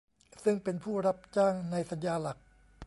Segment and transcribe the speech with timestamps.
[0.43, 2.37] ซึ่งเป็นผู้รับจ้างในสัญญาหลัก